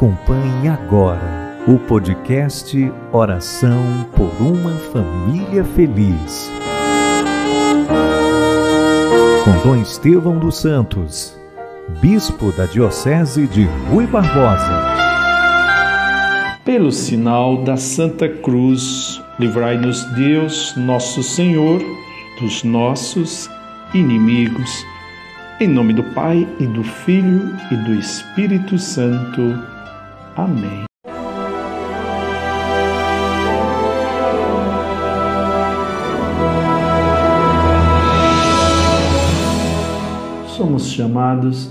[0.00, 6.50] Acompanhe agora o podcast Oração por uma Família Feliz.
[9.44, 11.38] Com Dom Estevão dos Santos,
[12.00, 14.86] Bispo da Diocese de Rui Barbosa.
[16.64, 21.78] Pelo sinal da Santa Cruz, livrai-nos Deus, nosso Senhor,
[22.40, 23.50] dos nossos
[23.92, 24.82] inimigos.
[25.60, 29.78] Em nome do Pai e do Filho e do Espírito Santo.
[30.40, 30.84] Amém.
[40.46, 41.70] Somos chamados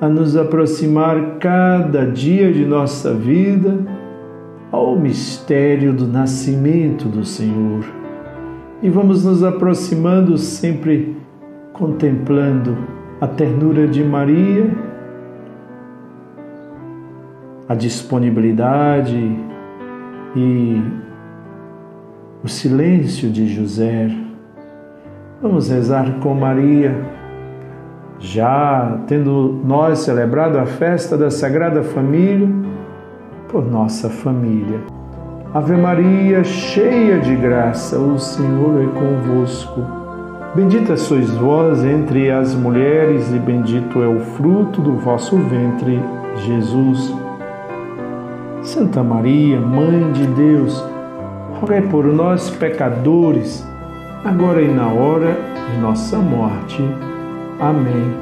[0.00, 3.84] a nos aproximar cada dia de nossa vida
[4.70, 7.84] ao mistério do nascimento do Senhor.
[8.80, 11.16] E vamos nos aproximando sempre
[11.72, 12.78] contemplando
[13.20, 14.93] a ternura de Maria,
[17.68, 19.36] a disponibilidade
[20.36, 20.82] e
[22.42, 24.10] o silêncio de José.
[25.40, 26.94] Vamos rezar com Maria,
[28.18, 32.48] já tendo nós celebrado a festa da Sagrada Família,
[33.48, 34.80] por nossa família.
[35.54, 39.80] Ave Maria, cheia de graça, o Senhor é convosco.
[40.54, 46.00] Bendita sois vós entre as mulheres, e bendito é o fruto do vosso ventre,
[46.38, 47.23] Jesus.
[48.64, 50.82] Santa Maria, Mãe de Deus,
[51.60, 53.62] rogai por nós, pecadores,
[54.24, 55.36] agora e na hora
[55.70, 56.82] de nossa morte.
[57.60, 58.14] Amém.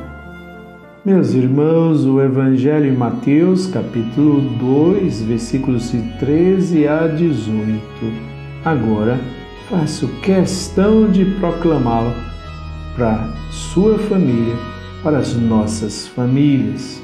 [1.04, 7.80] Meus irmãos, o Evangelho em Mateus, capítulo 2, versículos de 13 a 18.
[8.64, 9.20] Agora,
[9.70, 12.12] faço questão de proclamá-lo
[12.96, 14.56] para sua família,
[15.04, 17.00] para as nossas famílias.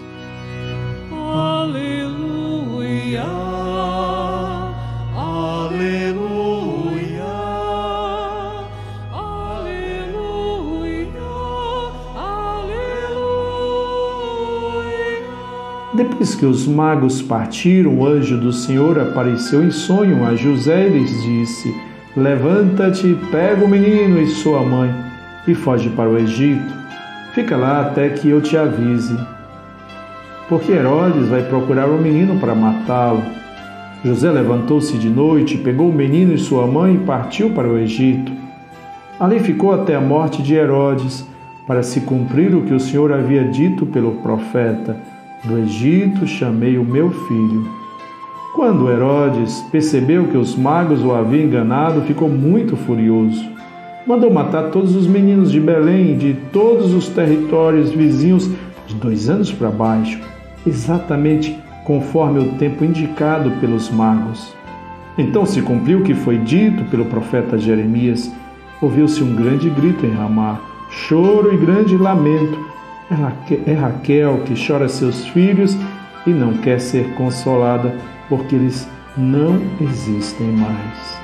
[15.98, 20.90] Depois que os magos partiram, o anjo do Senhor apareceu em sonho a José e
[20.90, 21.74] lhes disse:
[22.16, 24.94] Levanta-te, pega o menino e sua mãe
[25.48, 26.72] e foge para o Egito.
[27.34, 29.18] Fica lá até que eu te avise.
[30.48, 33.24] Porque Herodes vai procurar o menino para matá-lo.
[34.04, 38.30] José levantou-se de noite, pegou o menino e sua mãe e partiu para o Egito.
[39.18, 41.26] Ali ficou até a morte de Herodes,
[41.66, 44.96] para se cumprir o que o Senhor havia dito pelo profeta:
[45.44, 47.68] Do Egito chamei o meu filho.
[48.54, 53.44] Quando Herodes percebeu que os magos o haviam enganado, ficou muito furioso.
[54.04, 58.50] Mandou matar todos os meninos de Belém e de todos os territórios vizinhos
[58.86, 60.18] de dois anos para baixo,
[60.66, 64.52] exatamente conforme o tempo indicado pelos magos.
[65.16, 68.32] Então se cumpriu o que foi dito pelo profeta Jeremias.
[68.80, 70.60] Ouviu-se um grande grito em Ramá,
[70.90, 72.58] choro e grande lamento.
[73.10, 75.76] É Raquel que chora seus filhos
[76.26, 77.94] e não quer ser consolada
[78.28, 78.86] porque eles
[79.16, 81.18] não existem mais.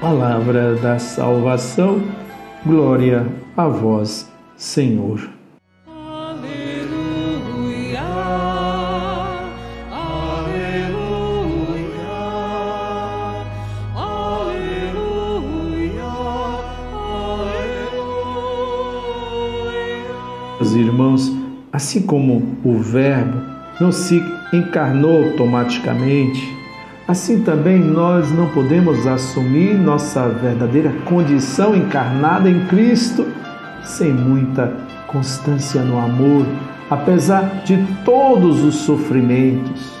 [0.00, 2.02] Palavra da salvação,
[2.64, 5.37] glória a vós, Senhor.
[20.78, 21.32] Irmãos,
[21.72, 23.38] assim como o Verbo
[23.80, 24.22] não se
[24.52, 26.56] encarnou automaticamente,
[27.06, 33.26] assim também nós não podemos assumir nossa verdadeira condição encarnada em Cristo
[33.82, 36.46] sem muita constância no amor,
[36.90, 39.98] apesar de todos os sofrimentos.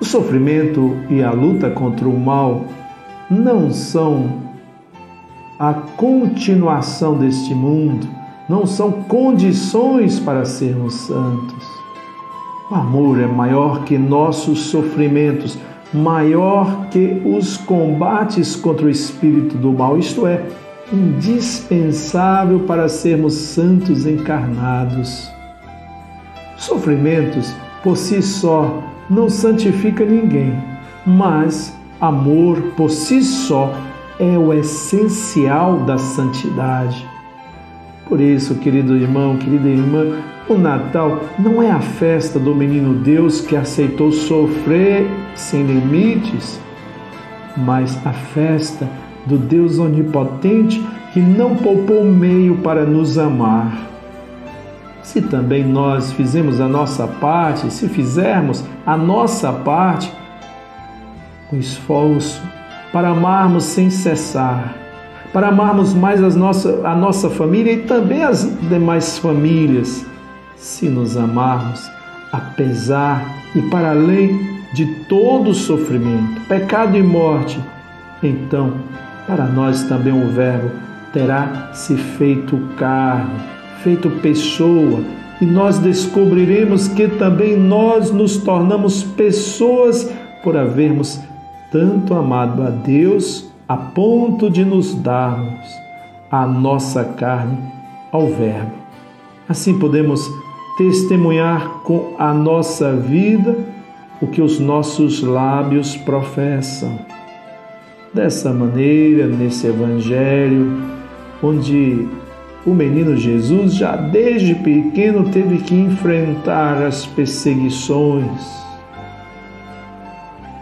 [0.00, 2.66] O sofrimento e a luta contra o mal
[3.30, 4.44] não são
[5.58, 8.06] a continuação deste mundo,
[8.48, 11.64] não são condições para sermos santos.
[12.70, 15.58] O amor é maior que nossos sofrimentos,
[15.92, 20.44] maior que os combates contra o espírito do mal, isto é,
[20.92, 25.30] indispensável para sermos santos encarnados.
[26.56, 30.54] Sofrimentos por si só não santifica ninguém,
[31.06, 33.72] mas amor por si só
[34.18, 37.13] é o essencial da santidade.
[38.08, 43.40] Por isso, querido irmão, querida irmã, o Natal não é a festa do menino Deus
[43.40, 46.60] que aceitou sofrer sem limites,
[47.56, 48.86] mas a festa
[49.24, 50.84] do Deus onipotente
[51.14, 53.72] que não poupou meio para nos amar.
[55.02, 60.12] Se também nós fizemos a nossa parte, se fizermos a nossa parte,
[61.48, 62.42] com esforço,
[62.92, 64.83] para amarmos sem cessar,
[65.34, 70.06] para amarmos mais as nossa, a nossa família e também as demais famílias,
[70.56, 71.90] se nos amarmos,
[72.32, 73.20] apesar
[73.52, 77.58] e para além de todo sofrimento, pecado e morte,
[78.22, 78.74] então
[79.26, 80.70] para nós também o Verbo
[81.12, 83.34] terá se feito carne,
[83.82, 85.00] feito pessoa,
[85.40, 90.08] e nós descobriremos que também nós nos tornamos pessoas
[90.44, 91.20] por havermos
[91.72, 95.66] tanto amado a Deus a ponto de nos darmos
[96.30, 97.58] a nossa carne
[98.12, 98.72] ao Verbo.
[99.48, 100.30] Assim podemos
[100.76, 103.56] testemunhar com a nossa vida
[104.20, 106.98] o que os nossos lábios professam.
[108.12, 110.82] Dessa maneira, nesse Evangelho,
[111.42, 112.06] onde
[112.66, 118.62] o menino Jesus já desde pequeno teve que enfrentar as perseguições,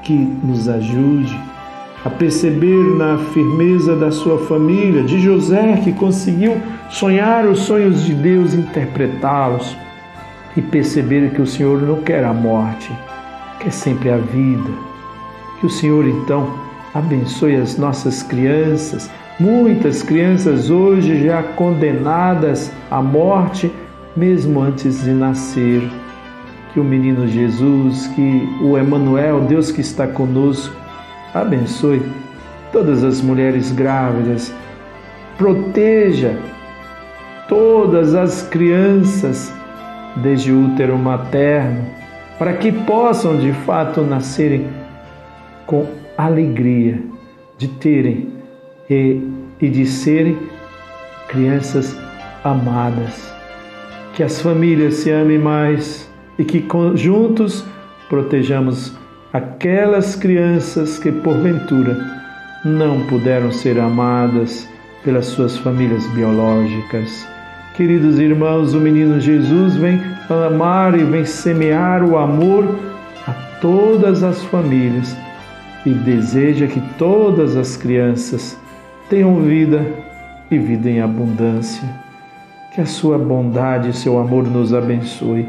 [0.02, 1.51] que nos ajude
[2.04, 6.60] a perceber na firmeza da sua família, de José que conseguiu
[6.90, 9.76] sonhar os sonhos de Deus, interpretá-los
[10.56, 12.90] e perceber que o Senhor não quer a morte,
[13.60, 14.70] quer sempre a vida.
[15.60, 16.52] Que o Senhor então
[16.92, 19.08] abençoe as nossas crianças,
[19.38, 23.70] muitas crianças hoje já condenadas à morte
[24.16, 25.88] mesmo antes de nascer.
[26.72, 30.74] Que o menino Jesus, que o Emanuel, Deus que está conosco,
[31.34, 32.02] abençoe
[32.72, 34.52] todas as mulheres grávidas,
[35.36, 36.36] proteja
[37.48, 39.52] todas as crianças
[40.16, 41.84] desde o útero materno,
[42.38, 44.66] para que possam de fato nascerem
[45.66, 45.86] com
[46.16, 47.02] alegria
[47.58, 48.28] de terem
[48.90, 49.20] e,
[49.60, 50.38] e de serem
[51.28, 51.96] crianças
[52.44, 53.32] amadas.
[54.14, 57.64] Que as famílias se amem mais e que juntos
[58.08, 58.94] protejamos
[59.32, 61.96] aquelas crianças que porventura
[62.62, 64.68] não puderam ser amadas
[65.02, 67.26] pelas suas famílias biológicas.
[67.74, 72.78] Queridos irmãos, o menino Jesus vem amar e vem semear o amor
[73.26, 75.16] a todas as famílias
[75.86, 78.58] e deseja que todas as crianças
[79.08, 79.84] tenham vida
[80.50, 81.88] e vida em abundância.
[82.74, 85.46] Que a sua bondade e seu amor nos abençoe,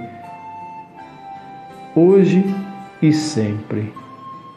[1.95, 2.43] hoje
[3.03, 3.93] e sempre.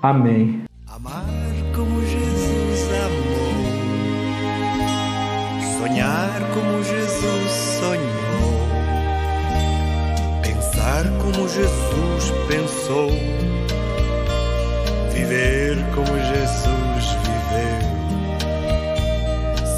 [0.01, 0.63] Amém.
[0.87, 1.25] Amar
[1.75, 3.57] como Jesus amou,
[5.79, 7.51] sonhar como Jesus
[7.81, 8.69] sonhou,
[10.43, 13.11] pensar como Jesus pensou,
[15.13, 17.83] viver como Jesus viveu,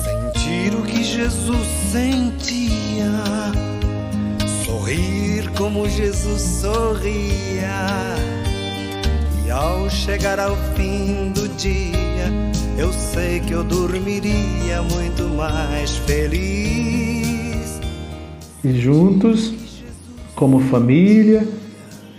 [0.04, 3.24] sentir o que Jesus sentia,
[4.66, 8.27] sorrir como Jesus sorria.
[9.58, 12.30] Ao chegar ao fim do dia,
[12.78, 17.80] eu sei que eu dormiria muito mais feliz.
[18.62, 19.52] E juntos,
[20.36, 21.44] como família,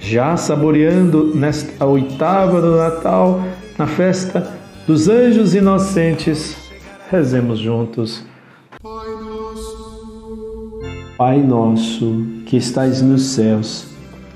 [0.02, 3.42] já saboreando nesta oitava do Natal,
[3.78, 4.46] na festa
[4.86, 6.58] dos anjos inocentes,
[7.10, 8.22] rezemos juntos.
[11.18, 13.89] Pai nosso que estais nos céus,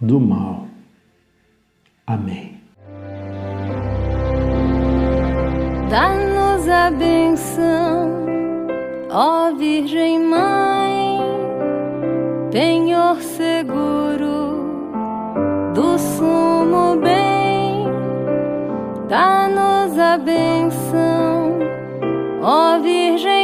[0.00, 0.66] do mal.
[2.06, 2.60] Amém.
[5.90, 8.26] Dá-nos a benção,
[9.10, 11.18] ó Virgem Mãe,
[12.50, 14.66] penhor seguro
[15.74, 17.86] do sumo bem.
[19.08, 21.58] Dá-nos a benção,
[22.42, 23.35] ó Virgem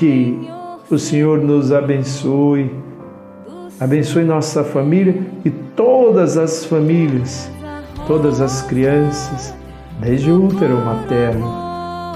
[0.00, 0.34] que
[0.90, 2.74] o Senhor nos abençoe,
[3.78, 5.14] abençoe nossa família
[5.44, 7.50] e todas as famílias,
[8.06, 9.54] todas as crianças,
[10.00, 11.46] desde o útero materno,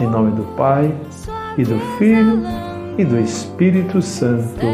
[0.01, 0.91] em nome do Pai
[1.59, 2.43] e do Filho
[2.97, 4.67] e do Espírito Santo.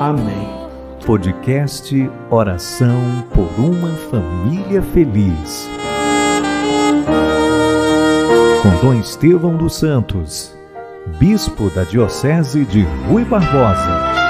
[0.00, 0.58] Amém.
[1.06, 3.00] Podcast Oração
[3.32, 5.68] por uma Família Feliz.
[8.60, 10.57] com Dom Estevão dos Santos,
[11.16, 14.27] Bispo da Diocese de Rui Barbosa.